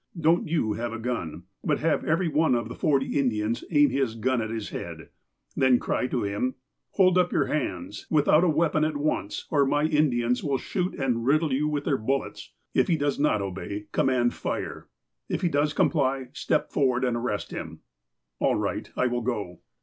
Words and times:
Don't 0.19 0.47
you 0.47 0.73
have 0.73 0.91
a 0.93 0.97
gun. 0.97 1.43
But 1.63 1.77
have 1.77 2.03
every 2.03 2.27
one 2.27 2.55
of 2.55 2.69
the 2.69 2.73
forty 2.73 3.19
Indians 3.19 3.63
aim 3.69 3.91
his 3.91 4.15
gun 4.15 4.41
at 4.41 4.49
his 4.49 4.69
head. 4.69 5.09
Then 5.55 5.77
cry 5.77 6.07
to 6.07 6.23
him:' 6.23 6.55
Hold 6.95 7.19
up 7.19 7.31
your 7.31 7.45
hands, 7.45 8.07
without 8.09 8.43
a 8.43 8.49
weapon, 8.49 8.83
at 8.83 8.97
once, 8.97 9.45
or 9.51 9.63
my 9.63 9.83
Indians 9.83 10.43
will 10.43 10.57
shoot 10.57 10.95
and 10.95 11.23
riddle 11.27 11.53
you 11.53 11.67
with 11.67 11.83
their 11.85 11.97
bullets.' 11.99 12.51
If 12.73 12.87
he 12.87 12.97
does 12.97 13.19
not 13.19 13.43
obey, 13.43 13.85
command:' 13.91 14.33
Fire!' 14.33 14.87
If 15.29 15.41
he 15.43 15.49
does 15.49 15.71
comply, 15.71 16.29
step 16.33 16.71
for 16.71 16.87
ward, 16.87 17.05
and 17.05 17.15
arrest 17.15 17.51
him." 17.51 17.81
"All 18.39 18.55
right, 18.55 18.89
I 18.97 19.05
will 19.05 19.21
go." 19.21 19.59